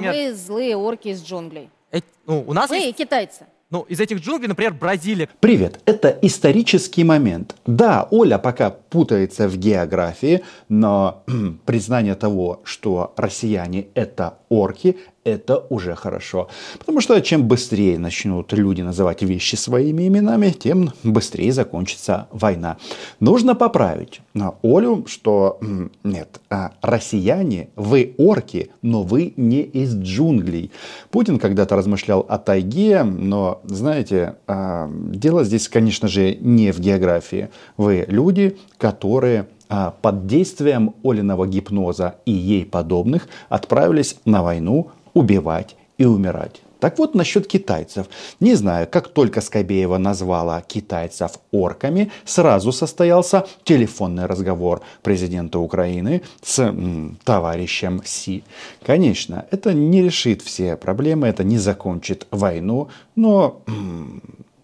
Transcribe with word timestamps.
Нет. 0.00 0.14
мы 0.14 0.34
злые 0.34 0.76
орки 0.76 1.08
из 1.08 1.22
джунглей. 1.22 1.70
Э, 1.92 2.00
ну, 2.26 2.44
у 2.46 2.52
нас 2.52 2.70
Мы 2.70 2.76
есть, 2.76 2.88
и 3.00 3.04
китайцы. 3.04 3.46
ну, 3.70 3.82
из 3.82 4.00
этих 4.00 4.20
джунглей, 4.20 4.48
например, 4.48 4.74
Бразилия. 4.74 5.28
Привет, 5.40 5.80
это 5.84 6.16
исторический 6.22 7.04
момент. 7.04 7.54
Да, 7.66 8.06
Оля 8.10 8.38
пока 8.38 8.70
путается 8.70 9.48
в 9.48 9.56
географии, 9.56 10.42
но 10.68 11.22
признание 11.66 12.14
того, 12.14 12.60
что 12.64 13.12
россияне 13.16 13.86
это 13.94 14.38
орки, 14.48 14.98
это 15.24 15.66
уже 15.68 15.94
хорошо. 15.94 16.48
Потому 16.78 17.00
что 17.00 17.20
чем 17.20 17.46
быстрее 17.46 17.98
начнут 17.98 18.52
люди 18.52 18.82
называть 18.82 19.22
вещи 19.22 19.56
своими 19.56 20.08
именами, 20.08 20.50
тем 20.50 20.92
быстрее 21.02 21.52
закончится 21.52 22.28
война. 22.30 22.78
Нужно 23.20 23.54
поправить 23.54 24.20
Олю, 24.62 25.06
что 25.06 25.58
нет, 26.04 26.40
а, 26.48 26.72
россияне, 26.82 27.68
вы 27.76 28.14
орки, 28.18 28.70
но 28.82 29.02
вы 29.02 29.34
не 29.36 29.62
из 29.62 29.94
джунглей. 29.94 30.70
Путин 31.10 31.38
когда-то 31.38 31.76
размышлял 31.76 32.24
о 32.28 32.38
тайге, 32.38 33.02
но, 33.02 33.60
знаете, 33.64 34.36
а, 34.46 34.90
дело 34.90 35.44
здесь, 35.44 35.68
конечно 35.68 36.08
же, 36.08 36.34
не 36.36 36.72
в 36.72 36.80
географии. 36.80 37.50
Вы 37.76 38.04
люди, 38.08 38.56
которые 38.78 39.46
а, 39.72 39.94
под 40.02 40.26
действием 40.26 40.94
Олиного 41.04 41.46
гипноза 41.46 42.16
и 42.26 42.32
ей 42.32 42.64
подобных 42.64 43.28
отправились 43.48 44.16
на 44.24 44.42
войну 44.42 44.90
убивать 45.14 45.76
и 45.98 46.04
умирать. 46.04 46.62
Так 46.80 46.98
вот, 46.98 47.14
насчет 47.14 47.46
китайцев. 47.46 48.06
Не 48.40 48.54
знаю, 48.54 48.88
как 48.90 49.08
только 49.08 49.42
Скобеева 49.42 49.98
назвала 49.98 50.62
китайцев 50.62 51.32
орками, 51.52 52.10
сразу 52.24 52.72
состоялся 52.72 53.46
телефонный 53.64 54.24
разговор 54.26 54.80
президента 55.02 55.58
Украины 55.58 56.22
с 56.42 56.58
м, 56.58 57.18
товарищем 57.24 58.00
Си. 58.04 58.44
Конечно, 58.84 59.44
это 59.50 59.74
не 59.74 60.02
решит 60.02 60.40
все 60.40 60.76
проблемы, 60.76 61.28
это 61.28 61.44
не 61.44 61.58
закончит 61.58 62.26
войну, 62.30 62.88
но 63.14 63.60
м, 63.66 64.22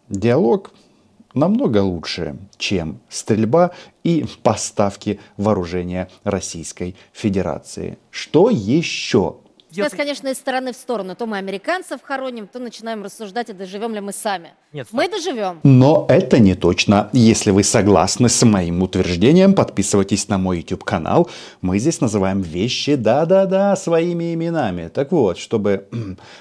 диалог 0.09 0.73
намного 1.35 1.83
лучше, 1.83 2.37
чем 2.57 2.99
стрельба 3.11 3.73
и 4.05 4.25
поставки 4.43 5.21
вооружения 5.37 6.09
Российской 6.25 6.97
Федерации. 7.13 7.99
Что 8.11 8.49
еще? 8.49 9.37
Сейчас, 9.77 9.93
Если- 9.93 9.97
конечно, 9.99 10.29
из 10.29 10.39
стороны 10.39 10.73
в 10.73 10.77
сторону. 10.77 11.15
То 11.15 11.27
мы 11.27 11.37
американцев 11.37 12.01
хороним, 12.03 12.47
то 12.47 12.59
начинаем 12.59 13.05
рассуждать, 13.05 13.51
а 13.51 13.53
доживем 13.53 13.93
ли 13.93 14.01
мы 14.01 14.13
сами. 14.13 14.55
Нет, 14.73 14.89
мы 14.93 15.07
доживем. 15.07 15.61
Но 15.65 16.07
это 16.09 16.39
не 16.39 16.55
точно. 16.55 17.11
Если 17.13 17.51
вы 17.51 17.63
согласны 17.63 18.31
с 18.31 18.43
моим 18.43 18.83
утверждением, 18.83 19.53
подписывайтесь 19.55 20.29
на 20.29 20.39
мой 20.39 20.59
YouTube 20.59 20.83
канал. 20.83 21.29
Мы 21.61 21.79
здесь 21.79 22.01
называем 22.01 22.41
вещи 22.41 22.95
да-да-да 22.95 23.77
своими 23.77 24.33
именами. 24.33 24.89
Так 24.89 25.13
вот, 25.13 25.37
чтобы 25.37 25.87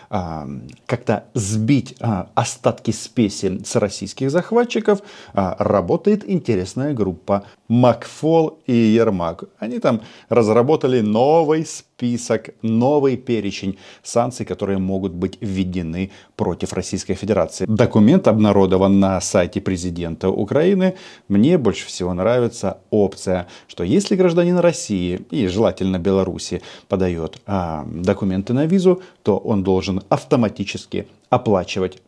а, 0.09 0.47
как-то 0.85 1.25
сбить 1.33 1.95
а, 1.99 2.29
остатки 2.35 2.91
спеси 2.91 3.61
с 3.65 3.75
российских 3.75 4.31
захватчиков, 4.31 5.01
а, 5.33 5.57
работает 5.59 6.23
интересная 6.29 6.93
группа 6.93 7.43
Макфол 7.67 8.59
и 8.65 8.73
Ермак. 8.73 9.43
Они 9.59 9.79
там 9.79 10.01
разработали 10.29 11.01
новый 11.01 11.65
список, 11.95 12.49
новый 12.61 13.15
перечень 13.15 13.77
санкций, 14.03 14.45
которые 14.45 14.79
могут 14.79 15.13
быть 15.13 15.37
введены 15.41 16.11
против 16.35 16.73
Российской 16.73 17.13
Федерации. 17.13 17.65
Документ 17.67 18.27
обнародован 18.27 18.99
на 18.99 19.21
сайте 19.21 19.61
президента 19.61 20.29
Украины. 20.29 20.95
Мне 21.29 21.57
больше 21.57 21.85
всего 21.87 22.13
нравится 22.13 22.79
опция, 22.91 23.47
что 23.67 23.83
если 23.83 24.15
гражданин 24.17 24.57
России 24.57 25.21
и 25.31 25.47
желательно 25.47 25.97
Беларуси 25.97 26.61
подает 26.89 27.41
а, 27.45 27.85
документы 27.87 28.53
на 28.53 28.65
визу, 28.65 29.01
то 29.23 29.37
он 29.37 29.63
должен 29.63 30.01
автоматически 30.09 31.07
оплачивать 31.29 32.01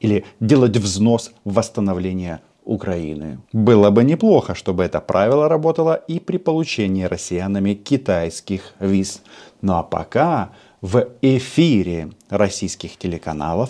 или 0.00 0.24
делать 0.40 0.76
взнос 0.76 1.32
в 1.44 1.54
восстановление 1.54 2.40
Украины. 2.63 3.39
Было 3.53 3.89
бы 3.91 4.03
неплохо, 4.03 4.53
чтобы 4.53 4.83
это 4.83 4.99
правило 4.99 5.47
работало 5.47 5.93
и 5.93 6.19
при 6.19 6.37
получении 6.37 7.03
россиянами 7.05 7.73
китайских 7.73 8.73
виз. 8.79 9.21
Ну 9.61 9.73
а 9.73 9.83
пока 9.83 10.49
в 10.81 11.07
эфире 11.21 12.09
российских 12.29 12.97
телеканалов 12.97 13.69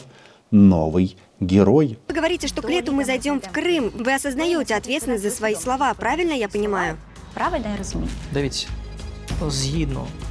новый 0.51 1.15
герой. 1.39 1.99
Вы 2.07 2.15
говорите, 2.15 2.47
что 2.47 2.61
к 2.61 2.69
лету 2.69 2.91
мы 2.91 3.05
зайдем 3.05 3.39
в 3.39 3.51
Крым. 3.51 3.91
Вы 3.95 4.15
осознаете 4.15 4.75
ответственность 4.75 5.23
за 5.23 5.29
свои 5.29 5.55
слова, 5.55 5.93
правильно 5.93 6.33
я 6.33 6.49
понимаю? 6.49 6.97
Правильно 7.33 7.67
я 7.71 7.77
розумію? 7.77 8.09
Дивіться, 8.33 8.67
згідно 9.47 9.93
того. 9.93 10.07
як 10.07 10.30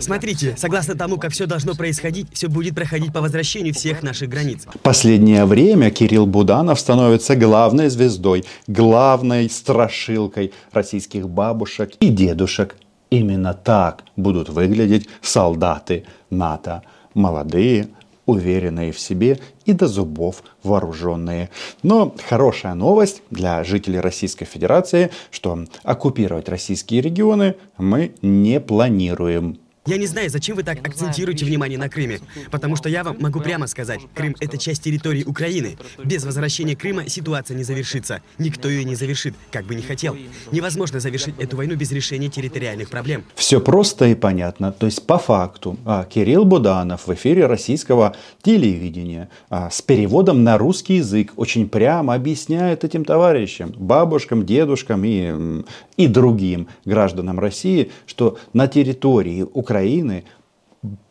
Смотрите, 0.00 0.54
согласно 0.56 0.94
тому, 0.94 1.18
как 1.18 1.32
все 1.32 1.46
должно 1.46 1.74
происходить, 1.74 2.28
все 2.32 2.48
будет 2.48 2.74
проходить 2.74 3.12
по 3.12 3.20
возвращению 3.20 3.74
всех 3.74 4.02
наших 4.02 4.28
границ. 4.28 4.66
Последнее 4.82 5.44
время 5.44 5.90
Кирилл 5.90 6.26
Буданов 6.26 6.80
становится 6.80 7.36
главной 7.36 7.88
звездой, 7.88 8.44
главной 8.66 9.50
страшилкой 9.50 10.52
российских 10.72 11.28
бабушек 11.28 11.92
и 12.00 12.08
дедушек. 12.08 12.76
Именно 13.10 13.54
так 13.54 14.04
будут 14.16 14.48
выглядеть 14.48 15.08
солдаты 15.22 16.04
НАТО. 16.30 16.82
Молодые, 17.14 17.88
уверенные 18.26 18.92
в 18.92 18.98
себе 18.98 19.38
и 19.64 19.72
до 19.72 19.86
зубов 19.86 20.42
вооруженные. 20.62 21.50
Но 21.82 22.14
хорошая 22.28 22.74
новость 22.74 23.22
для 23.30 23.62
жителей 23.64 24.00
Российской 24.00 24.44
Федерации, 24.44 25.10
что 25.30 25.64
оккупировать 25.82 26.48
российские 26.48 27.00
регионы 27.00 27.54
мы 27.78 28.14
не 28.22 28.60
планируем. 28.60 29.58
Я 29.86 29.98
не 29.98 30.06
знаю, 30.06 30.28
зачем 30.30 30.56
вы 30.56 30.64
так 30.64 30.84
акцентируете 30.84 31.44
внимание 31.44 31.78
на 31.78 31.88
Крыме, 31.88 32.18
потому 32.50 32.74
что 32.74 32.88
я 32.88 33.04
вам 33.04 33.16
могу 33.20 33.38
прямо 33.40 33.68
сказать, 33.68 34.00
Крым– 34.14 34.34
это 34.40 34.58
часть 34.58 34.82
территории 34.82 35.22
Украины. 35.22 35.78
Без 36.02 36.24
возвращения 36.24 36.74
Крыма 36.74 37.08
ситуация 37.08 37.56
не 37.56 37.62
завершится. 37.62 38.20
Никто 38.38 38.68
ее 38.68 38.82
не 38.82 38.96
завершит, 38.96 39.34
как 39.52 39.64
бы 39.64 39.76
не 39.76 39.82
хотел. 39.82 40.16
Невозможно 40.50 40.98
завершить 40.98 41.38
эту 41.38 41.56
войну 41.56 41.76
без 41.76 41.92
решения 41.92 42.28
территориальных 42.28 42.90
проблем. 42.90 43.22
Все 43.36 43.60
просто 43.60 44.06
и 44.06 44.16
понятно. 44.16 44.72
То 44.72 44.86
есть 44.86 45.06
по 45.06 45.18
факту 45.18 45.76
а, 45.84 46.04
Кирилл 46.04 46.44
Буданов 46.44 47.06
в 47.06 47.14
эфире 47.14 47.46
российского 47.46 48.16
телевидения 48.42 49.28
а, 49.50 49.70
с 49.70 49.82
переводом 49.82 50.42
на 50.42 50.58
русский 50.58 50.96
язык 50.96 51.32
очень 51.36 51.68
прямо 51.68 52.14
объясняет 52.14 52.82
этим 52.82 53.04
товарищам, 53.04 53.72
бабушкам, 53.76 54.44
дедушкам 54.44 55.04
и, 55.04 55.62
и 55.96 56.08
другим 56.08 56.66
гражданам 56.84 57.38
России, 57.38 57.92
что 58.06 58.36
на 58.52 58.66
территории 58.66 59.42
Украины 59.42 59.75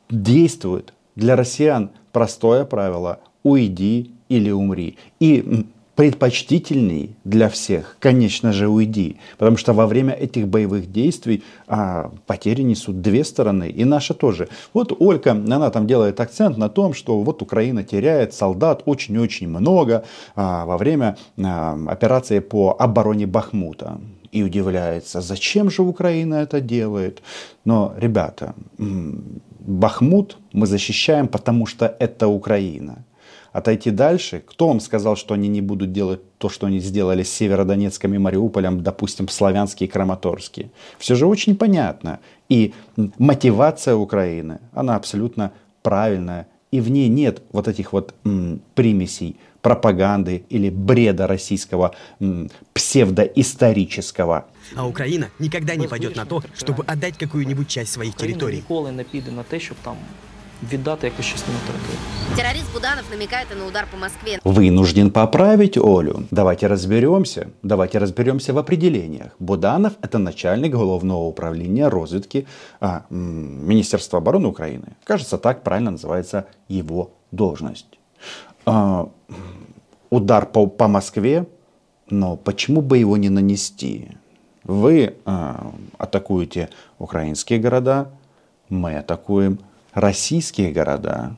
действует 0.09 0.93
для 1.15 1.35
россиян 1.35 1.91
простое 2.11 2.65
правило 2.65 3.19
«уйди 3.43 4.11
или 4.29 4.51
умри». 4.51 4.97
И 5.19 5.65
предпочтительней 5.95 7.15
для 7.23 7.49
всех, 7.49 7.97
конечно 7.99 8.51
же, 8.51 8.67
уйди. 8.67 9.17
Потому 9.37 9.57
что 9.57 9.73
во 9.73 9.87
время 9.87 10.13
этих 10.13 10.47
боевых 10.47 10.91
действий 10.91 11.43
а, 11.67 12.11
потери 12.27 12.61
несут 12.63 13.01
две 13.01 13.23
стороны, 13.23 13.69
и 13.69 13.85
наша 13.85 14.13
тоже. 14.13 14.49
Вот 14.73 14.95
Олька, 14.99 15.31
она 15.31 15.69
там 15.71 15.87
делает 15.87 16.19
акцент 16.19 16.57
на 16.57 16.69
том, 16.69 16.93
что 16.93 17.21
вот 17.21 17.41
Украина 17.41 17.83
теряет 17.83 18.33
солдат 18.33 18.83
очень-очень 18.85 19.47
много 19.47 20.03
а, 20.35 20.65
во 20.65 20.77
время 20.77 21.17
а, 21.37 21.77
операции 21.87 22.39
по 22.39 22.75
обороне 22.77 23.25
Бахмута. 23.25 23.99
И 24.35 24.43
удивляется, 24.43 25.21
зачем 25.21 25.69
же 25.69 25.81
Украина 25.81 26.35
это 26.35 26.59
делает. 26.59 27.21
Но, 27.65 27.93
ребята, 27.97 28.53
Бахмут 29.59 30.37
мы 30.51 30.67
защищаем, 30.67 31.27
потому 31.27 31.65
что 31.65 31.85
это 31.85 32.27
Украина 32.27 32.95
отойти 33.53 33.91
дальше. 33.91 34.43
Кто 34.45 34.67
вам 34.67 34.81
сказал, 34.81 35.15
что 35.15 35.33
они 35.33 35.47
не 35.47 35.61
будут 35.61 35.93
делать 35.93 36.19
то, 36.37 36.49
что 36.49 36.67
они 36.67 36.79
сделали 36.79 37.23
с 37.23 37.31
Северодонецком 37.31 38.13
и 38.13 38.17
Мариуполем, 38.17 38.83
допустим, 38.83 39.29
Славянске 39.29 39.85
и 39.85 39.87
Краматорске? 39.87 40.69
Все 40.99 41.15
же 41.15 41.25
очень 41.25 41.55
понятно. 41.55 42.19
И 42.49 42.73
мотивация 43.17 43.95
Украины, 43.95 44.59
она 44.73 44.97
абсолютно 44.97 45.51
правильная. 45.81 46.47
И 46.75 46.81
в 46.81 46.89
ней 46.91 47.07
нет 47.07 47.41
вот 47.53 47.69
этих 47.69 47.93
вот 47.93 48.13
м, 48.25 48.59
примесей 48.75 49.37
пропаганды 49.61 50.43
или 50.49 50.69
бреда 50.69 51.25
российского 51.25 51.95
м, 52.19 52.49
псевдоисторического. 52.73 54.47
А 54.75 54.85
Украина 54.85 55.29
никогда 55.39 55.75
не 55.75 55.87
пойдет 55.87 56.17
на 56.17 56.25
то, 56.25 56.43
чтобы 56.53 56.83
отдать 56.83 57.17
какую-нибудь 57.17 57.69
часть 57.69 57.93
своих 57.93 58.15
территорий 58.17 58.61
ніколи 60.64 60.64
не 60.64 60.68
піде 60.68 60.90
на 60.90 60.96
те, 60.96 61.06
щоб 61.06 61.06
там 61.06 61.06
віддати 61.06 61.06
якусь 61.06 61.26
частину 61.26 61.58
території. 61.66 61.98
Террорист 62.36 62.72
Буданов 62.72 63.04
намекает 63.10 63.46
и 63.52 63.54
на 63.54 63.66
удар 63.66 63.86
по 63.90 63.96
Москве. 63.96 64.38
Вынужден 64.44 65.10
поправить 65.10 65.76
Олю. 65.76 66.22
Давайте 66.30 66.68
разберемся. 66.68 67.46
Давайте 67.62 67.98
разберемся 67.98 68.52
в 68.52 68.58
определениях. 68.58 69.32
Буданов – 69.38 70.02
это 70.02 70.18
начальник 70.18 70.74
головного 70.74 71.24
управления 71.26 71.88
разведки 71.88 72.46
а, 72.80 73.02
м, 73.10 73.68
Министерства 73.68 74.18
обороны 74.20 74.46
Украины. 74.46 74.96
Кажется, 75.04 75.38
так 75.38 75.62
правильно 75.62 75.90
называется 75.90 76.44
его 76.68 77.10
должность. 77.32 77.98
А, 78.66 79.08
удар 80.10 80.46
по, 80.46 80.66
по 80.66 80.88
Москве, 80.88 81.44
но 82.10 82.36
почему 82.36 82.80
бы 82.80 82.98
его 82.98 83.16
не 83.16 83.30
нанести? 83.30 84.08
Вы 84.64 85.14
а, 85.24 85.72
атакуете 85.98 86.68
украинские 86.98 87.58
города, 87.58 88.06
мы 88.68 88.98
атакуем 88.98 89.58
российские 89.95 90.71
города. 90.71 91.35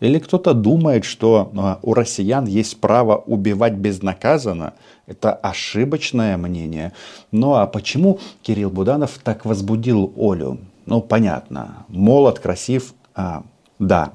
Или 0.00 0.18
кто-то 0.18 0.52
думает, 0.52 1.04
что 1.04 1.52
а, 1.56 1.78
у 1.82 1.94
россиян 1.94 2.44
есть 2.44 2.80
право 2.80 3.16
убивать 3.16 3.74
безнаказанно. 3.74 4.74
Это 5.06 5.32
ошибочное 5.32 6.36
мнение. 6.36 6.92
Ну 7.30 7.54
а 7.54 7.66
почему 7.66 8.18
Кирилл 8.42 8.68
Буданов 8.68 9.18
так 9.22 9.44
возбудил 9.44 10.12
Олю? 10.16 10.58
Ну 10.86 11.00
понятно, 11.00 11.86
молод, 11.86 12.40
красив, 12.40 12.94
а, 13.14 13.44
да, 13.78 14.12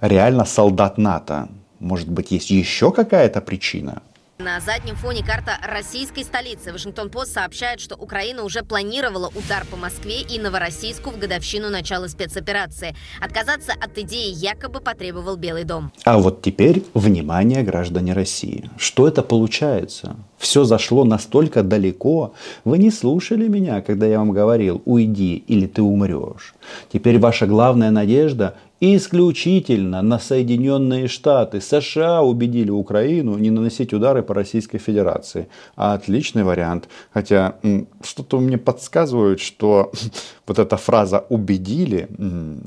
реально 0.00 0.44
солдат 0.44 0.96
НАТО. 0.96 1.48
Может 1.80 2.08
быть, 2.08 2.30
есть 2.30 2.50
еще 2.50 2.92
какая-то 2.92 3.40
причина? 3.40 4.02
На 4.38 4.60
заднем 4.60 4.96
фоне 4.96 5.24
карта 5.24 5.52
российской 5.66 6.22
столицы. 6.22 6.70
Вашингтон-Пост 6.70 7.32
сообщает, 7.32 7.80
что 7.80 7.96
Украина 7.96 8.44
уже 8.44 8.62
планировала 8.62 9.28
удар 9.28 9.64
по 9.70 9.78
Москве 9.78 10.20
и 10.20 10.38
Новороссийску 10.38 11.08
в 11.08 11.18
годовщину 11.18 11.70
начала 11.70 12.06
спецоперации. 12.06 12.94
Отказаться 13.18 13.72
от 13.72 13.96
идеи 13.96 14.30
якобы 14.30 14.80
потребовал 14.80 15.36
Белый 15.36 15.64
дом. 15.64 15.90
А 16.04 16.18
вот 16.18 16.42
теперь, 16.42 16.84
внимание, 16.92 17.62
граждане 17.62 18.12
России. 18.12 18.70
Что 18.76 19.08
это 19.08 19.22
получается? 19.22 20.16
Все 20.36 20.64
зашло 20.64 21.04
настолько 21.04 21.62
далеко. 21.62 22.34
Вы 22.66 22.76
не 22.76 22.90
слушали 22.90 23.48
меня, 23.48 23.80
когда 23.80 24.04
я 24.04 24.18
вам 24.18 24.32
говорил, 24.32 24.82
уйди 24.84 25.36
или 25.48 25.66
ты 25.66 25.80
умрешь. 25.80 26.54
Теперь 26.92 27.18
ваша 27.18 27.46
главная 27.46 27.90
надежда 27.90 28.54
исключительно 28.80 30.02
на 30.02 30.18
Соединенные 30.18 31.08
Штаты. 31.08 31.60
США 31.60 32.22
убедили 32.22 32.70
Украину 32.70 33.38
не 33.38 33.50
наносить 33.50 33.94
удары 33.94 34.22
по 34.22 34.34
Российской 34.34 34.78
Федерации. 34.78 35.48
Отличный 35.76 36.44
вариант. 36.44 36.88
Хотя 37.12 37.54
что-то 38.02 38.38
мне 38.38 38.58
подсказывает, 38.58 39.40
что 39.40 39.92
вот 40.46 40.58
эта 40.58 40.76
фраза 40.76 41.24
«убедили», 41.28 42.08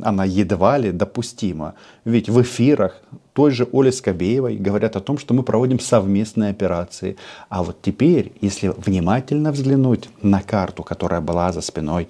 она 0.02 0.26
едва 0.26 0.78
ли 0.78 0.92
допустима. 0.92 1.76
Ведь 2.06 2.30
в 2.30 2.42
эфирах 2.42 3.02
той 3.34 3.52
же 3.52 3.68
Оли 3.72 3.92
Скобеевой 3.92 4.58
говорят 4.58 4.96
о 4.96 5.02
том, 5.02 5.18
что 5.18 5.34
мы 5.34 5.44
проводим 5.44 5.80
совместные 5.80 6.50
операции. 6.50 7.18
А 7.50 7.62
вот 7.64 7.78
теперь, 7.82 8.34
если 8.42 8.74
внимательно 8.76 9.52
взглянуть 9.52 10.10
на 10.22 10.42
карту, 10.42 10.84
которая 10.84 11.22
была 11.22 11.52
за 11.52 11.62
спиной 11.62 12.08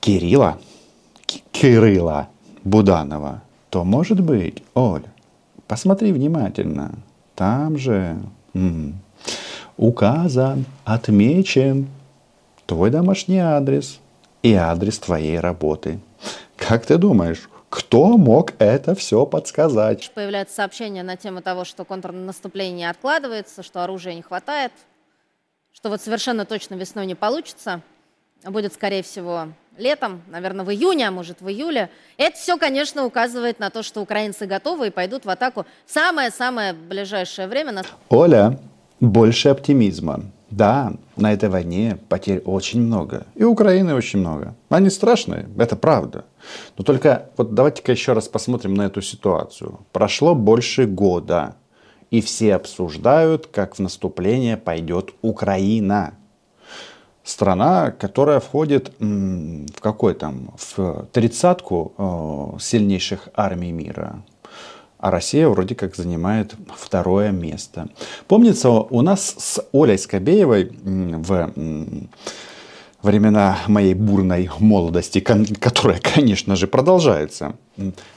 Кирилла, 0.00 0.58
Кирилла 1.50 2.28
Буданова, 2.66 3.42
то 3.70 3.84
может 3.84 4.20
быть, 4.20 4.62
Оль, 4.74 5.04
посмотри 5.68 6.12
внимательно, 6.12 6.96
там 7.36 7.78
же 7.78 8.16
м, 8.54 8.94
указан, 9.76 10.64
отмечен 10.84 11.86
твой 12.66 12.90
домашний 12.90 13.38
адрес 13.38 14.00
и 14.42 14.52
адрес 14.54 14.98
твоей 14.98 15.38
работы. 15.38 16.00
Как 16.56 16.84
ты 16.84 16.98
думаешь, 16.98 17.48
кто 17.70 18.16
мог 18.16 18.54
это 18.58 18.96
все 18.96 19.26
подсказать? 19.26 20.10
Появляется 20.14 20.56
сообщение 20.56 21.04
на 21.04 21.16
тему 21.16 21.42
того, 21.42 21.64
что 21.64 21.84
контрнаступление 21.84 22.90
откладывается, 22.90 23.62
что 23.62 23.84
оружия 23.84 24.14
не 24.14 24.22
хватает, 24.22 24.72
что 25.72 25.88
вот 25.88 26.00
совершенно 26.00 26.44
точно 26.44 26.74
весной 26.74 27.06
не 27.06 27.14
получится. 27.14 27.80
Будет, 28.44 28.74
скорее 28.74 29.04
всего, 29.04 29.48
летом, 29.78 30.22
наверное, 30.28 30.64
в 30.64 30.70
июне, 30.70 31.08
а 31.08 31.10
может 31.10 31.40
в 31.40 31.48
июле. 31.48 31.90
Это 32.16 32.36
все, 32.36 32.56
конечно, 32.56 33.04
указывает 33.04 33.58
на 33.58 33.70
то, 33.70 33.82
что 33.82 34.00
украинцы 34.00 34.46
готовы 34.46 34.88
и 34.88 34.90
пойдут 34.90 35.24
в 35.24 35.30
атаку 35.30 35.66
в 35.86 35.92
самое-самое 35.92 36.72
ближайшее 36.72 37.48
время. 37.48 37.82
Оля, 38.08 38.58
больше 39.00 39.48
оптимизма. 39.48 40.22
Да, 40.50 40.92
на 41.16 41.32
этой 41.32 41.48
войне 41.48 41.98
потерь 42.08 42.40
очень 42.44 42.80
много. 42.80 43.26
И 43.34 43.42
Украины 43.42 43.94
очень 43.94 44.20
много. 44.20 44.54
Они 44.68 44.90
страшные, 44.90 45.48
это 45.58 45.74
правда. 45.74 46.24
Но 46.78 46.84
только 46.84 47.30
вот 47.36 47.54
давайте-ка 47.54 47.92
еще 47.92 48.12
раз 48.12 48.28
посмотрим 48.28 48.74
на 48.74 48.82
эту 48.82 49.02
ситуацию. 49.02 49.80
Прошло 49.92 50.34
больше 50.34 50.86
года. 50.86 51.56
И 52.12 52.20
все 52.20 52.54
обсуждают, 52.54 53.48
как 53.48 53.74
в 53.74 53.80
наступление 53.80 54.56
пойдет 54.56 55.10
Украина 55.22 56.14
страна, 57.26 57.90
которая 57.90 58.40
входит 58.40 58.92
в 59.00 59.80
какой 59.80 60.14
там, 60.14 60.54
в 60.56 61.06
тридцатку 61.12 61.92
э, 61.98 62.58
сильнейших 62.60 63.28
армий 63.34 63.72
мира. 63.72 64.22
А 64.98 65.10
Россия 65.10 65.48
вроде 65.48 65.74
как 65.74 65.96
занимает 65.96 66.54
второе 66.74 67.32
место. 67.32 67.88
Помнится, 68.28 68.70
у 68.70 69.02
нас 69.02 69.34
с 69.38 69.62
Олей 69.72 69.98
Скобеевой 69.98 70.72
в 70.82 71.52
времена 73.02 73.58
моей 73.66 73.94
бурной 73.94 74.48
молодости, 74.58 75.18
которая, 75.18 76.00
конечно 76.00 76.54
же, 76.54 76.68
продолжается, 76.68 77.56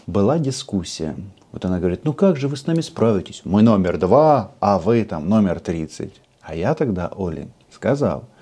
была 0.06 0.38
дискуссия. 0.38 1.16
Вот 1.52 1.66
она 1.66 1.80
говорит, 1.80 2.06
ну 2.06 2.14
как 2.14 2.38
же 2.38 2.48
вы 2.48 2.56
с 2.56 2.68
нами 2.68 2.82
справитесь? 2.82 3.42
Мы 3.44 3.64
номер 3.64 3.98
два, 3.98 4.52
а 4.60 4.78
вы 4.78 5.04
там 5.04 5.28
номер 5.28 5.60
тридцать. 5.60 6.14
А 6.42 6.56
я 6.56 6.76
тогда 6.76 7.12
Оле 7.16 7.48
сказал– 7.72 8.26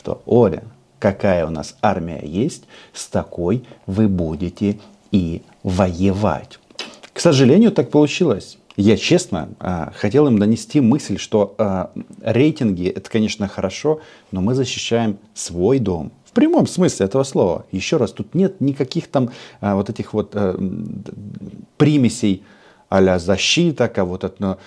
что 0.00 0.22
Оля, 0.24 0.62
какая 0.98 1.46
у 1.46 1.50
нас 1.50 1.76
армия 1.82 2.22
есть, 2.24 2.64
с 2.94 3.06
такой 3.06 3.64
вы 3.86 4.08
будете 4.08 4.78
и 5.12 5.42
воевать. 5.62 6.58
К 7.12 7.20
сожалению, 7.20 7.70
так 7.70 7.90
получилось. 7.90 8.56
Я 8.76 8.96
честно 8.96 9.50
а, 9.58 9.92
хотел 9.94 10.26
им 10.26 10.38
донести 10.38 10.80
мысль, 10.80 11.18
что 11.18 11.54
а, 11.58 11.90
рейтинги 12.22 12.88
это, 12.88 13.10
конечно, 13.10 13.46
хорошо, 13.46 14.00
но 14.32 14.40
мы 14.40 14.54
защищаем 14.54 15.18
свой 15.34 15.80
дом. 15.80 16.12
В 16.24 16.32
прямом 16.32 16.66
смысле 16.66 17.04
этого 17.04 17.24
слова. 17.24 17.66
Еще 17.72 17.98
раз, 17.98 18.12
тут 18.12 18.34
нет 18.34 18.62
никаких 18.62 19.08
там 19.08 19.30
а, 19.60 19.74
вот 19.74 19.90
этих 19.90 20.14
вот 20.14 20.34
примесей 21.76 22.42
а 22.88 23.18
защита 23.18 23.86
кого-то 23.88 24.58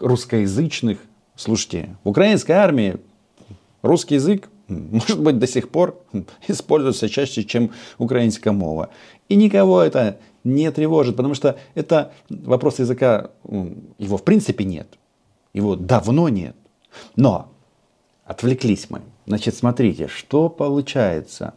русскоязычных. 0.00 0.98
Слушайте, 1.34 1.96
в 2.04 2.08
украинской 2.08 2.52
армии 2.52 2.96
Русский 3.86 4.16
язык, 4.16 4.48
может 4.68 5.20
быть, 5.20 5.38
до 5.38 5.46
сих 5.46 5.68
пор 5.68 6.00
используется 6.48 7.08
чаще, 7.08 7.44
чем 7.44 7.70
украинская 7.98 8.52
мова. 8.52 8.90
И 9.28 9.36
никого 9.36 9.82
это 9.82 10.18
не 10.44 10.70
тревожит, 10.70 11.16
потому 11.16 11.34
что 11.34 11.58
это 11.74 12.12
вопрос 12.28 12.78
языка, 12.78 13.30
его 13.98 14.16
в 14.16 14.22
принципе 14.22 14.64
нет. 14.64 14.86
Его 15.52 15.74
давно 15.74 16.28
нет. 16.28 16.54
Но 17.16 17.48
отвлеклись 18.24 18.88
мы. 18.90 19.00
Значит, 19.26 19.54
смотрите, 19.56 20.08
что 20.08 20.48
получается. 20.48 21.54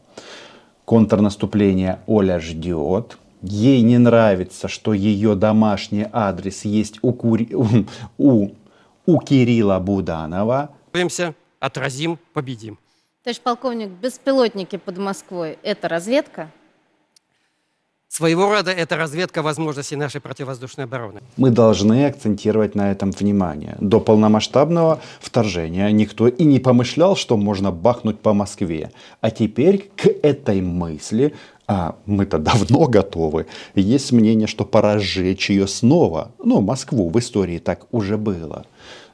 Контрнаступление 0.86 2.00
Оля 2.08 2.40
ждет. 2.40 3.18
Ей 3.42 3.82
не 3.82 4.00
нравится, 4.00 4.68
что 4.68 4.94
ее 4.94 5.36
домашний 5.36 6.08
адрес 6.12 6.66
есть 6.66 7.00
у, 7.04 7.14
Кури... 7.14 7.50
у, 8.18 8.50
у 9.06 9.20
Кирилла 9.20 9.80
Буданова 9.80 10.72
отразим, 11.60 12.18
победим. 12.34 12.78
Товарищ 13.24 13.42
полковник, 13.42 13.90
беспилотники 13.90 14.78
под 14.78 14.98
Москвой– 14.98 15.60
это 15.64 15.88
разведка? 15.88 16.52
Своего 18.08 18.50
рода 18.50 18.72
это 18.72 18.98
разведка 18.98 19.44
возможностей 19.44 19.96
нашей 19.96 20.20
противовоздушной 20.20 20.86
обороны. 20.86 21.22
Мы 21.38 21.52
должны 21.52 22.08
акцентировать 22.08 22.74
на 22.74 22.92
этом 22.92 23.12
внимание. 23.12 23.78
До 23.80 24.00
полномасштабного 24.00 25.00
вторжения 25.20 25.92
никто 25.92 26.28
и 26.28 26.44
не 26.44 26.60
помышлял, 26.60 27.16
что 27.16 27.38
можно 27.38 27.72
бахнуть 27.72 28.20
по 28.20 28.34
Москве. 28.34 28.92
А 29.22 29.30
теперь 29.30 29.92
к 29.96 30.08
этой 30.24 30.60
мысли, 30.60 31.36
а 31.68 31.98
мы-то 32.08 32.40
давно 32.40 32.88
готовы, 32.88 33.46
есть 33.76 34.12
мнение, 34.12 34.48
что 34.48 34.66
пора 34.66 34.98
сжечь 34.98 35.52
ее 35.52 35.68
снова. 35.68 36.32
Ну, 36.44 36.62
Москву 36.62 37.10
в 37.10 37.20
истории 37.20 37.60
так 37.60 37.86
уже 37.92 38.18
было. 38.18 38.66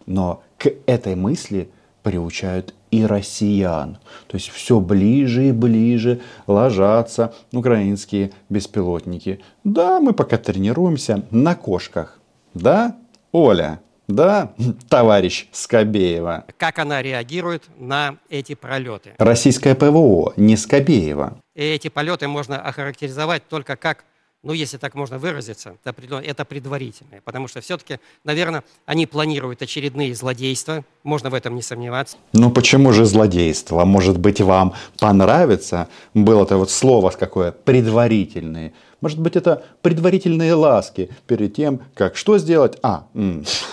Но 0.06 0.42
к 0.58 0.72
этой 0.86 1.16
мысли 1.16 1.70
приучают 2.06 2.76
и 2.92 3.04
россиян. 3.04 3.98
То 4.28 4.38
есть 4.38 4.50
все 4.50 4.80
ближе 4.80 5.48
и 5.48 5.52
ближе 5.52 6.22
ложатся 6.46 7.34
украинские 7.52 8.32
беспилотники. 8.48 9.40
Да, 9.64 10.00
мы 10.00 10.14
пока 10.14 10.38
тренируемся 10.38 11.26
на 11.32 11.56
кошках. 11.56 12.20
Да, 12.54 12.96
Оля? 13.32 13.80
Да, 14.08 14.54
товарищ 14.88 15.48
Скобеева. 15.52 16.46
Как 16.58 16.78
она 16.78 17.02
реагирует 17.02 17.64
на 17.80 18.18
эти 18.30 18.54
пролеты? 18.54 19.14
Российское 19.18 19.74
ПВО, 19.74 20.34
не 20.38 20.58
Скобеева. 20.58 21.40
И 21.56 21.64
эти 21.64 21.88
полеты 21.88 22.28
можно 22.28 22.62
охарактеризовать 22.62 23.48
только 23.50 23.78
как 23.78 24.06
ну, 24.46 24.54
если 24.54 24.78
так 24.78 24.94
можно 24.94 25.18
выразиться, 25.18 25.76
это 25.84 26.46
предварительное. 26.46 27.22
Потому 27.26 27.48
что 27.48 27.62
все-таки, 27.62 28.00
наверное, 28.24 28.64
они 28.86 29.08
планируют 29.08 29.64
очередные 29.64 30.14
злодейства, 30.14 30.86
можно 31.04 31.32
в 31.32 31.34
этом 31.34 31.56
не 31.56 31.64
сомневаться. 31.64 32.18
Ну, 32.32 32.52
почему 32.52 32.94
же 32.94 33.06
злодейство? 33.06 33.84
Может 33.86 34.20
быть, 34.20 34.42
вам 34.42 34.76
понравится? 35.00 35.90
Было 36.14 36.44
это 36.44 36.58
вот 36.58 36.70
слово 36.70 37.10
какое, 37.10 37.52
предварительные. 37.52 38.74
Может 39.02 39.20
быть, 39.20 39.36
это 39.36 39.66
предварительные 39.82 40.54
ласки 40.54 41.10
перед 41.26 41.56
тем, 41.56 41.82
как 41.96 42.16
что 42.16 42.38
сделать? 42.38 42.78
А, 42.84 43.08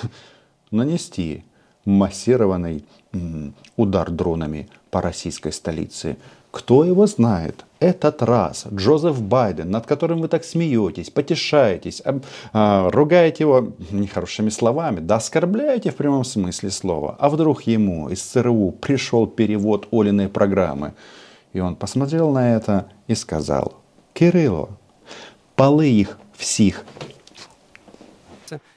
нанести 0.71 1.45
массированный 1.85 2.85
удар 3.77 4.11
дронами 4.11 4.69
по 4.91 5.03
российской 5.03 5.53
столице. 5.53 6.17
Кто 6.53 6.85
его 6.85 7.07
знает? 7.07 7.65
Этот 7.81 8.23
раз 8.23 8.67
Джозеф 8.71 9.21
Байден, 9.23 9.71
над 9.71 9.87
которым 9.87 10.21
вы 10.21 10.29
так 10.29 10.45
смеетесь, 10.45 11.09
потешаетесь, 11.09 12.03
об, 12.05 12.25
а, 12.53 12.91
ругаете 12.91 13.45
его 13.45 13.73
нехорошими 13.91 14.51
словами, 14.51 15.01
да 15.01 15.17
оскорбляете 15.17 15.91
в 15.91 15.97
прямом 15.97 16.25
смысле 16.25 16.71
слова. 16.71 17.17
А 17.19 17.31
вдруг 17.31 17.63
ему 17.63 18.11
из 18.11 18.21
ЦРУ 18.23 18.73
пришел 18.73 19.27
перевод 19.27 19.89
Олиной 19.91 20.29
программы, 20.29 20.93
и 21.55 21.61
он 21.61 21.75
посмотрел 21.75 22.31
на 22.31 22.55
это 22.55 22.93
и 23.07 23.15
сказал, 23.15 23.81
Кирилло, 24.13 24.69
полы 25.57 25.89
их 25.89 26.19
всех. 26.37 26.85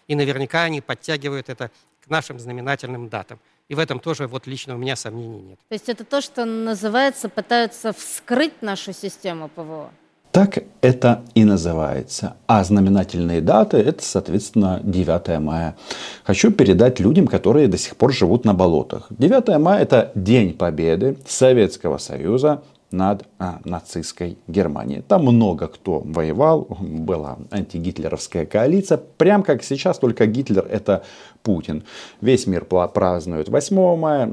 И 0.07 0.15
наверняка 0.15 0.63
они 0.63 0.79
подтягивают 0.79 1.49
это 1.49 1.71
к 2.05 2.09
нашим 2.09 2.39
знаменательным 2.39 3.09
датам. 3.09 3.37
И 3.67 3.73
в 3.73 3.79
этом 3.79 3.99
тоже 3.99 4.27
вот 4.27 4.45
лично 4.45 4.75
у 4.75 4.77
меня 4.77 4.95
сомнений 4.95 5.41
нет. 5.41 5.59
То 5.69 5.73
есть 5.73 5.89
это 5.89 6.03
то, 6.03 6.21
что 6.21 6.45
называется, 6.45 7.29
пытаются 7.29 7.93
вскрыть 7.93 8.61
нашу 8.61 8.93
систему 8.93 9.49
ПВО? 9.49 9.89
Так 10.31 10.59
это 10.81 11.23
и 11.33 11.45
называется. 11.45 12.35
А 12.45 12.63
знаменательные 12.63 13.41
даты 13.41 13.77
это, 13.77 14.03
соответственно, 14.03 14.81
9 14.83 15.39
мая. 15.39 15.77
Хочу 16.23 16.51
передать 16.51 16.99
людям, 16.99 17.25
которые 17.25 17.67
до 17.67 17.77
сих 17.77 17.95
пор 17.95 18.13
живут 18.13 18.45
на 18.45 18.53
болотах. 18.53 19.07
9 19.09 19.57
мая 19.59 19.81
это 19.81 20.11
День 20.13 20.53
Победы 20.53 21.17
Советского 21.25 21.97
Союза 21.97 22.61
над 22.95 23.27
а, 23.39 23.59
нацистской 23.65 24.37
Германией. 24.47 25.01
Там 25.01 25.23
много 25.23 25.67
кто 25.67 25.99
воевал, 25.99 26.67
была 26.79 27.37
антигитлеровская 27.51 28.45
коалиция, 28.45 28.97
прям 28.97 29.43
как 29.43 29.63
сейчас, 29.63 29.99
только 29.99 30.25
Гитлер 30.25 30.65
это 30.65 31.03
Путин. 31.43 31.83
Весь 32.21 32.47
мир 32.47 32.65
празднует 32.65 33.49
8 33.49 33.95
мая, 33.97 34.31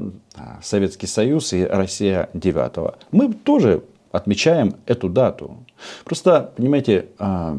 Советский 0.61 1.07
Союз 1.07 1.53
и 1.53 1.63
Россия 1.63 2.29
9. 2.33 2.95
Мы 3.11 3.33
тоже 3.33 3.83
отмечаем 4.11 4.75
эту 4.85 5.09
дату. 5.09 5.57
Просто, 6.05 6.51
понимаете, 6.55 7.07
а, 7.19 7.57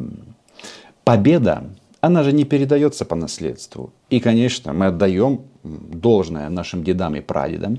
победа, 1.04 1.64
она 2.00 2.22
же 2.22 2.32
не 2.32 2.44
передается 2.44 3.04
по 3.04 3.16
наследству. 3.16 3.92
И, 4.10 4.20
конечно, 4.20 4.72
мы 4.72 4.86
отдаем 4.86 5.42
должное 5.62 6.48
нашим 6.48 6.84
дедам 6.84 7.16
и 7.16 7.20
прадедам, 7.20 7.78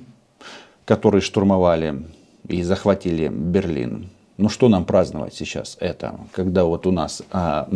которые 0.86 1.22
штурмовали 1.22 2.03
и 2.50 2.64
захватили 2.64 3.28
Берлин. 3.28 4.10
Ну 4.38 4.50
что 4.50 4.68
нам 4.68 4.84
праздновать 4.86 5.34
сейчас 5.34 5.78
это, 5.80 6.20
когда 6.34 6.66
вот 6.66 6.86
у 6.86 6.92
нас 6.92 7.22
а, 7.32 7.70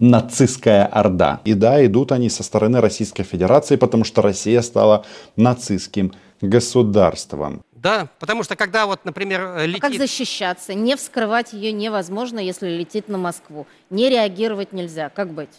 нацистская 0.00 0.84
орда. 0.84 1.40
И 1.44 1.54
да, 1.54 1.84
идут 1.86 2.10
они 2.10 2.28
со 2.28 2.42
стороны 2.42 2.80
Российской 2.80 3.22
Федерации, 3.22 3.76
потому 3.76 4.02
что 4.02 4.20
Россия 4.20 4.62
стала 4.62 5.04
нацистским 5.36 6.12
государством. 6.40 7.62
Да, 7.72 8.08
потому 8.18 8.42
что 8.42 8.56
когда 8.56 8.86
вот, 8.86 9.04
например, 9.04 9.58
летит... 9.64 9.84
А 9.84 9.88
как 9.88 9.98
защищаться? 9.98 10.74
Не 10.74 10.96
вскрывать 10.96 11.52
ее 11.52 11.70
невозможно, 11.70 12.40
если 12.40 12.68
летит 12.68 13.08
на 13.08 13.18
Москву. 13.18 13.68
Не 13.90 14.10
реагировать 14.10 14.72
нельзя. 14.72 15.08
Как 15.08 15.30
быть? 15.30 15.50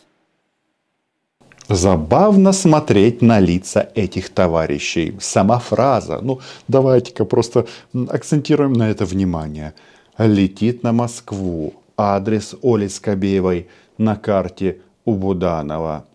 Забавно 1.70 2.54
смотреть 2.54 3.22
на 3.22 3.40
лица 3.40 3.90
этих 3.96 4.30
товарищей. 4.30 5.18
Сама 5.20 5.60
фраза. 5.60 6.20
Ну, 6.22 6.40
давайте-ка 6.68 7.26
просто 7.26 7.68
акцентируем 8.10 8.74
на 8.74 8.90
это 8.90 9.06
внимание. 9.06 9.74
Летит 10.18 10.84
на 10.84 10.94
Москву. 10.94 11.74
Адрес 11.98 12.56
Оли 12.62 12.88
Скобеевой 12.88 13.68
на 13.98 14.16
карте 14.16 14.80
у 15.04 15.16
Буданова. 15.16 16.06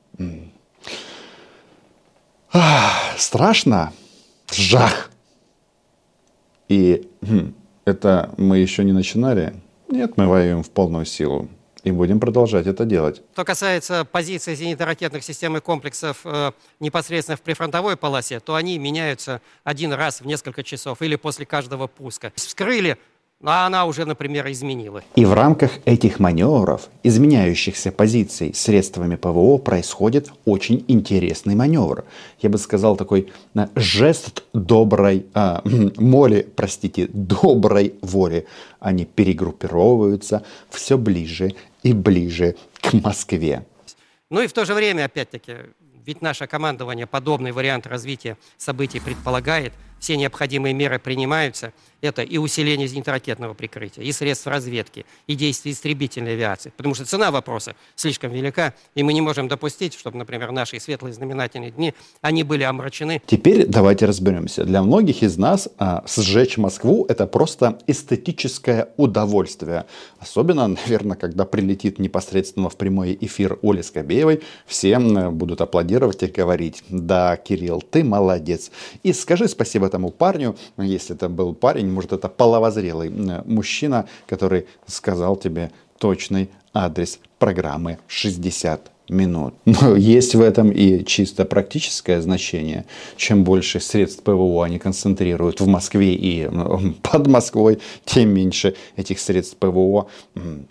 Ах, 2.52 3.18
страшно? 3.18 3.92
Жах! 4.52 5.10
И 6.68 7.08
хм, 7.22 7.54
это 7.84 8.30
мы 8.38 8.58
еще 8.58 8.84
не 8.84 8.92
начинали? 8.92 9.54
Нет, 9.88 10.16
мы 10.16 10.26
воюем 10.26 10.62
в 10.62 10.70
полную 10.70 11.04
силу. 11.04 11.48
И 11.84 11.90
будем 11.90 12.20
продолжать 12.20 12.66
это 12.66 12.84
делать. 12.84 13.22
Что 13.32 13.44
касается 13.44 14.04
позиции 14.04 14.54
зенитно-ракетных 14.54 15.22
систем 15.22 15.56
и 15.56 15.60
комплексов 15.60 16.20
э, 16.24 16.52
непосредственно 16.78 17.36
в 17.36 17.40
прифронтовой 17.40 17.96
полосе, 17.96 18.38
то 18.38 18.54
они 18.54 18.78
меняются 18.78 19.40
один 19.64 19.92
раз 19.92 20.20
в 20.20 20.26
несколько 20.26 20.62
часов 20.62 21.02
или 21.02 21.16
после 21.16 21.44
каждого 21.44 21.88
пуска. 21.88 22.32
Вскрыли 22.36 22.98
а 23.44 23.66
она 23.66 23.86
уже, 23.86 24.04
например, 24.04 24.50
изменила. 24.50 25.02
И 25.14 25.24
в 25.24 25.32
рамках 25.34 25.72
этих 25.84 26.20
маневров, 26.20 26.88
изменяющихся 27.02 27.90
позиций 27.90 28.54
средствами 28.54 29.16
ПВО, 29.16 29.58
происходит 29.58 30.32
очень 30.44 30.84
интересный 30.88 31.54
маневр. 31.54 32.04
Я 32.40 32.50
бы 32.50 32.58
сказал 32.58 32.96
такой 32.96 33.32
э, 33.54 33.66
жест 33.74 34.44
доброй, 34.52 35.26
а, 35.34 35.62
моли, 35.64 36.46
простите, 36.54 37.08
доброй 37.12 37.94
воли. 38.02 38.46
Они 38.80 39.04
перегруппировываются 39.04 40.44
все 40.70 40.96
ближе 40.96 41.54
и 41.82 41.92
ближе 41.92 42.56
к 42.80 42.92
Москве. 42.92 43.66
Ну 44.30 44.40
и 44.40 44.46
в 44.46 44.52
то 44.52 44.64
же 44.64 44.74
время, 44.74 45.04
опять-таки, 45.04 45.56
ведь 46.06 46.22
наше 46.22 46.46
командование 46.46 47.06
подобный 47.06 47.52
вариант 47.52 47.86
развития 47.86 48.36
событий 48.56 49.00
предполагает, 49.00 49.72
все 50.02 50.16
необходимые 50.16 50.74
меры 50.74 50.98
принимаются– 50.98 51.72
это 52.02 52.22
и 52.22 52.36
усиление 52.36 52.88
зенитно-ракетного 52.88 53.54
прикрытия, 53.54 54.02
и 54.02 54.12
средств 54.12 54.46
разведки, 54.48 55.06
и 55.28 55.34
действия 55.34 55.72
истребительной 55.72 56.32
авиации. 56.32 56.72
Потому 56.76 56.94
что 56.94 57.04
цена 57.04 57.30
вопроса 57.30 57.74
слишком 57.94 58.32
велика, 58.32 58.74
и 58.94 59.02
мы 59.02 59.12
не 59.12 59.20
можем 59.20 59.48
допустить, 59.48 59.94
чтобы, 59.94 60.18
например, 60.18 60.50
наши 60.50 60.78
светлые 60.80 61.14
знаменательные 61.14 61.70
дни, 61.70 61.94
они 62.20 62.42
были 62.42 62.64
омрачены. 62.64 63.22
Теперь 63.26 63.66
давайте 63.66 64.06
разберемся. 64.06 64.64
Для 64.64 64.82
многих 64.82 65.22
из 65.22 65.38
нас 65.38 65.68
а, 65.78 66.04
сжечь 66.06 66.56
Москву– 66.58 67.06
это 67.08 67.26
просто 67.26 67.78
эстетическое 67.86 68.88
удовольствие. 68.96 69.86
Особенно, 70.18 70.66
наверное, 70.86 71.16
когда 71.16 71.44
прилетит 71.44 72.00
непосредственно 72.00 72.68
в 72.68 72.76
прямой 72.76 73.16
эфир 73.20 73.58
Оли 73.62 73.82
Скобеевой, 73.82 74.42
все 74.66 74.98
будут 74.98 75.60
аплодировать 75.60 76.22
и 76.24 76.26
говорить, 76.26 76.82
да, 76.88 77.36
Кирилл, 77.36 77.80
ты 77.80 78.02
молодец. 78.02 78.72
И 79.04 79.12
скажи 79.12 79.46
спасибо 79.46 79.88
этому 79.92 80.10
парню, 80.10 80.56
если 80.78 81.14
это 81.14 81.28
был 81.28 81.54
парень, 81.54 81.90
может, 81.90 82.12
это 82.12 82.28
половозрелый 82.28 83.10
мужчина, 83.44 84.06
который 84.26 84.66
сказал 84.86 85.36
тебе 85.36 85.70
точный 85.98 86.48
адрес 86.72 87.18
программы 87.38 87.98
60 88.08 88.90
минут. 89.10 89.54
Но 89.66 89.94
есть 89.94 90.34
в 90.34 90.40
этом 90.40 90.72
и 90.72 91.04
чисто 91.04 91.44
практическое 91.44 92.22
значение. 92.22 92.86
Чем 93.16 93.44
больше 93.44 93.80
средств 93.80 94.22
ПВО 94.22 94.64
они 94.64 94.78
концентрируют 94.78 95.60
в 95.60 95.66
Москве 95.66 96.14
и 96.14 96.48
под 97.02 97.26
Москвой, 97.26 97.78
тем 98.06 98.30
меньше 98.30 98.74
этих 98.96 99.20
средств 99.20 99.58
ПВО, 99.58 100.08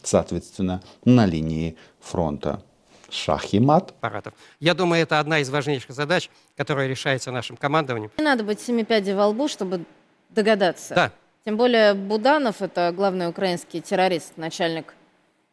соответственно, 0.03 0.81
на 1.05 1.27
линии 1.27 1.75
фронта. 1.99 2.63
Шах 3.11 3.53
и 3.53 3.59
мат. 3.59 3.93
Аппаратов. 3.99 4.33
Я 4.61 4.73
думаю, 4.73 5.03
это 5.03 5.19
одна 5.19 5.39
из 5.39 5.49
важнейших 5.49 5.91
задач, 5.91 6.29
которая 6.61 6.87
решается 6.87 7.31
нашим 7.31 7.57
командованием. 7.57 8.11
Не 8.19 8.23
надо 8.23 8.43
быть 8.43 8.61
семипядей 8.61 9.15
во 9.15 9.29
лбу, 9.29 9.47
чтобы 9.47 9.83
догадаться. 10.29 10.93
Да. 10.93 11.11
Тем 11.43 11.57
более 11.57 11.95
Буданов, 11.95 12.61
это 12.61 12.91
главный 12.95 13.27
украинский 13.27 13.81
террорист, 13.81 14.37
начальник 14.37 14.93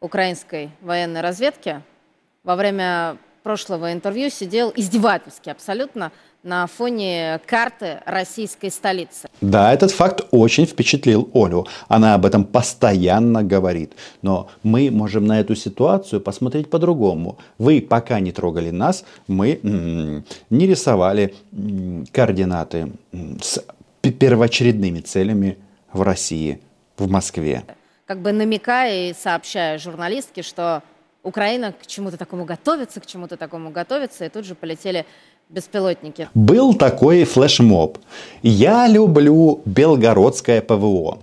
украинской 0.01 0.69
военной 0.81 1.21
разведки, 1.21 1.81
во 2.43 2.55
время 2.55 3.17
прошлого 3.41 3.91
интервью 3.91 4.29
сидел 4.29 4.71
издевательски 4.75 5.49
абсолютно 5.49 6.11
на 6.43 6.67
фоне 6.67 7.39
карты 7.45 8.01
российской 8.05 8.69
столицы. 8.69 9.27
Да, 9.41 9.73
этот 9.73 9.91
факт 9.91 10.21
очень 10.31 10.65
впечатлил 10.65 11.29
Олю. 11.33 11.67
Она 11.87 12.13
об 12.13 12.25
этом 12.25 12.45
постоянно 12.45 13.43
говорит. 13.43 13.93
Но 14.21 14.49
мы 14.63 14.89
можем 14.89 15.25
на 15.25 15.39
эту 15.39 15.55
ситуацию 15.55 16.21
посмотреть 16.21 16.69
по-другому. 16.69 17.37
Вы 17.57 17.81
пока 17.81 18.19
не 18.19 18.31
трогали 18.31 18.69
нас, 18.69 19.03
мы 19.27 19.59
не 19.63 20.67
рисовали 20.67 21.35
координаты 22.11 22.91
с 23.41 23.63
первоочередными 24.01 25.01
целями 25.01 25.57
в 25.91 26.01
России, 26.01 26.61
в 26.97 27.09
Москве. 27.09 27.63
Как 28.05 28.19
бы 28.19 28.31
намекая 28.31 29.09
и 29.09 29.13
сообщая 29.13 29.77
журналистке, 29.77 30.41
что 30.41 30.81
Украина 31.21 31.73
к 31.73 31.85
чему-то 31.85 32.17
такому 32.17 32.45
готовится, 32.45 33.01
к 33.01 33.05
чему-то 33.05 33.35
такому 33.35 33.71
готовится, 33.71 34.25
и 34.25 34.29
тут 34.29 34.45
же 34.45 34.55
полетели 34.55 35.05
беспилотники. 35.49 36.29
Был 36.33 36.73
такой 36.73 37.23
флешмоб. 37.23 37.97
Я 38.43 38.87
люблю 38.87 39.61
Белгородское 39.65 40.61
ПВО. 40.61 41.19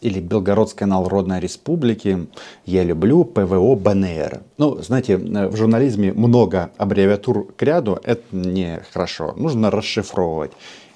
Или 0.00 0.20
Белгородская 0.20 0.86
народная 0.86 1.38
республика. 1.40 2.26
Я 2.66 2.84
люблю 2.84 3.24
ПВО 3.24 3.74
БНР. 3.74 4.42
Ну, 4.58 4.82
знаете, 4.82 5.16
в 5.16 5.56
журнализме 5.56 6.12
много 6.12 6.70
аббревиатур 6.76 7.52
к 7.56 7.62
ряду. 7.62 7.98
Это 8.04 8.22
не 8.32 8.82
хорошо. 8.92 9.32
Нужно 9.36 9.70
расшифровывать. 9.70 10.52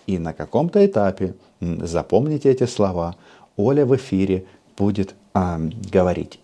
И 0.06 0.18
на 0.18 0.34
каком-то 0.34 0.84
этапе, 0.84 1.34
запомните 1.60 2.50
эти 2.50 2.66
слова, 2.66 3.16
Оля 3.56 3.86
в 3.86 3.96
эфире 3.96 4.44
будет 4.76 5.14
а, 5.32 5.58
говорить. 5.90 6.38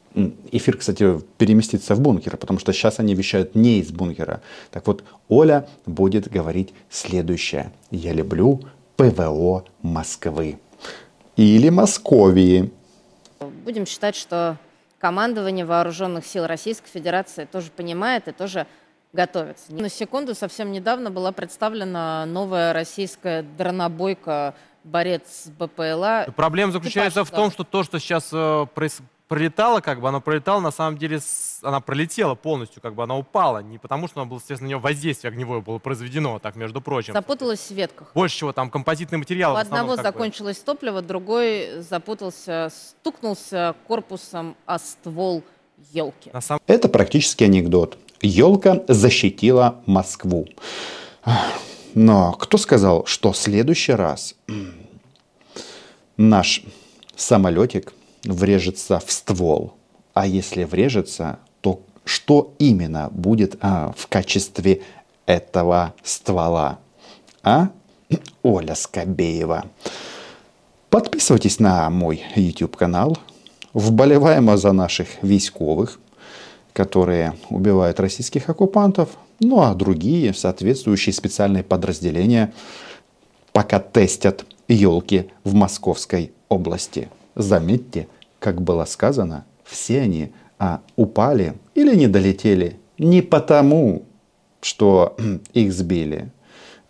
Эфир, 0.52 0.76
кстати, 0.76 1.20
переместится 1.38 1.94
в 1.96 2.00
бункер, 2.00 2.36
потому 2.36 2.60
что 2.60 2.72
сейчас 2.72 3.00
они 3.00 3.14
вещают 3.14 3.56
не 3.56 3.80
из 3.80 3.90
бункера. 3.90 4.42
Так 4.70 4.86
вот, 4.86 5.02
Оля 5.28 5.68
будет 5.86 6.28
говорить 6.28 6.72
следующее. 6.88 7.72
Я 7.90 8.12
люблю 8.12 8.60
ПВО 8.96 9.64
Москвы. 9.82 10.58
или 11.36 11.68
Московии. 11.68 12.70
Будем 13.64 13.86
считать, 13.86 14.14
что 14.14 14.56
командование 15.00 15.64
Вооруженных 15.64 16.24
сил 16.24 16.46
Российской 16.46 16.88
Федерации 16.88 17.44
тоже 17.44 17.70
понимает 17.70 18.28
и 18.28 18.32
тоже 18.32 18.66
готовится. 19.12 19.72
На 19.72 19.88
секунду, 19.88 20.34
совсем 20.34 20.72
недавно 20.72 21.10
была 21.10 21.32
представлена 21.32 22.24
новая 22.26 22.72
российская 22.72 23.42
дронобойка 23.42 24.54
борец 24.84 25.22
с 25.44 25.50
БПЛА. 25.50 26.26
Проблема 26.36 26.72
заключается 26.72 27.20
Типаж, 27.20 27.32
в 27.32 27.34
том, 27.34 27.50
что 27.50 27.64
то, 27.64 27.82
что 27.82 27.98
сейчас 27.98 28.28
э, 28.32 28.66
пролетало, 29.28 29.80
как 29.80 30.00
бы, 30.00 30.08
оно 30.08 30.20
пролетало, 30.20 30.60
на 30.60 30.70
самом 30.70 30.98
деле, 30.98 31.18
с- 31.20 31.58
она 31.62 31.80
пролетела 31.80 32.34
полностью, 32.34 32.82
как 32.82 32.94
бы 32.94 33.02
она 33.02 33.16
упала. 33.16 33.58
Не 33.62 33.78
потому, 33.78 34.06
что 34.08 34.20
она 34.20 34.28
была, 34.28 34.38
естественно, 34.38 34.66
на 34.66 34.68
нее 34.68 34.78
воздействие 34.78 35.30
огневое 35.30 35.60
было 35.62 35.78
произведено, 35.78 36.38
так, 36.38 36.56
между 36.56 36.80
прочим. 36.80 37.12
Запуталась 37.14 37.60
в 37.68 37.70
ветках. 37.74 38.10
Больше 38.14 38.36
всего 38.36 38.52
там 38.52 38.70
композитный 38.70 39.18
материал. 39.18 39.54
У 39.54 39.56
одного 39.56 39.90
как 39.96 39.98
бы. 39.98 40.02
закончилось 40.02 40.58
топливо, 40.58 41.00
другой 41.02 41.80
запутался, 41.80 42.70
стукнулся 42.70 43.74
корпусом 43.88 44.56
о 44.66 44.78
ствол 44.78 45.42
елки. 45.92 46.30
На 46.32 46.40
самом 46.40 46.60
Это 46.66 46.88
практически 46.88 47.44
анекдот. 47.44 47.98
Елка 48.20 48.82
защитила 48.88 49.82
Москву. 49.86 50.46
Но 51.94 52.32
кто 52.32 52.58
сказал, 52.58 53.06
что 53.06 53.32
в 53.32 53.36
следующий 53.36 53.92
раз 53.92 54.34
наш 56.16 56.62
самолетик 57.16 57.92
врежется 58.24 58.98
в 58.98 59.10
ствол? 59.10 59.74
А 60.14 60.26
если 60.26 60.64
врежется, 60.64 61.38
то 61.60 61.80
что 62.04 62.54
именно 62.58 63.08
будет 63.10 63.56
а, 63.60 63.92
в 63.96 64.06
качестве 64.06 64.82
этого 65.26 65.94
ствола? 66.02 66.78
А? 67.42 67.68
Оля 68.42 68.74
Скобеева. 68.74 69.64
Подписывайтесь 70.90 71.58
на 71.58 71.90
мой 71.90 72.22
YouTube 72.36 72.76
канал. 72.76 73.18
Вболеваємо 73.74 74.56
за 74.56 74.72
наших 74.72 75.08
військовых, 75.24 75.98
которые 76.72 77.32
убивают 77.50 78.00
российских 78.00 78.48
оккупантов, 78.48 79.08
ну 79.40 79.60
а 79.60 79.74
другие 79.74 80.32
соответствующие 80.34 81.12
специальные 81.12 81.64
подразделения 81.64 82.52
пока 83.52 83.80
тестят 83.80 84.46
елки 84.68 85.30
в 85.44 85.54
Московской 85.54 86.32
области. 86.48 87.08
Заметьте, 87.36 88.06
как 88.44 88.60
было 88.60 88.84
сказано, 88.84 89.46
все 89.64 90.02
они 90.02 90.30
а, 90.58 90.82
упали 90.96 91.54
или 91.74 91.96
не 91.96 92.08
долетели 92.08 92.76
не 92.98 93.22
потому, 93.22 94.02
что 94.60 95.16
их 95.54 95.72
сбили, 95.72 96.30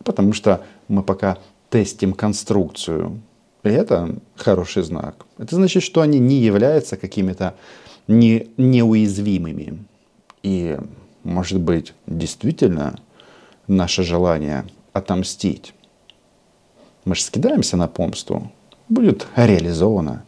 а 0.01 0.03
потому 0.03 0.33
что 0.33 0.65
мы 0.89 1.05
пока 1.05 1.39
тестим 1.71 2.13
конструкцию. 2.13 3.21
И 3.63 3.69
это 3.69 4.17
хороший 4.35 4.83
знак. 4.83 5.27
Это 5.39 5.55
значит, 5.55 5.85
что 5.85 6.01
они 6.01 6.19
не 6.19 6.41
являются 6.41 6.97
какими-то 6.97 7.55
не, 8.09 8.49
неуязвимыми. 8.57 9.85
И, 10.43 10.77
может 11.23 11.61
быть, 11.61 11.95
действительно 12.09 12.99
наше 13.69 14.03
желание 14.03 14.65
отомстить, 14.93 15.73
мы 17.05 17.15
же 17.15 17.23
скидаемся 17.23 17.77
на 17.77 17.87
помсту, 17.87 18.51
будет 18.89 19.29
реализовано 19.37 20.25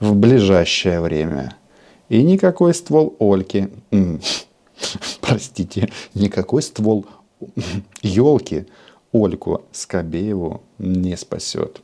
в 0.00 0.12
ближайшее 0.12 1.00
время. 1.00 1.52
И 2.10 2.22
никакой 2.22 2.74
ствол 2.74 3.14
Ольки, 3.18 3.68
м, 3.92 4.20
простите, 5.20 5.88
никакой 6.14 6.62
ствол 6.62 7.04
елки 8.02 8.64
Ольку 9.12 9.60
Скобееву 9.72 10.60
не 10.78 11.16
спасет. 11.16 11.80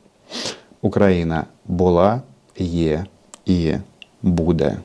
Україна 0.81 1.45
була, 1.65 2.21
є 2.57 3.05
і 3.45 3.73
буде. 4.21 4.77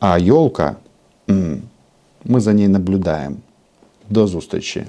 А 0.00 0.18
йолка, 0.18 0.76
м, 1.30 1.62
ми 2.24 2.40
за 2.40 2.52
ней 2.52 2.68
наблюдаємо. 2.68 3.36
До 4.10 4.26
зустрічі. 4.26 4.84